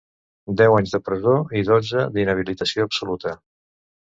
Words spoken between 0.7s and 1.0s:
anys de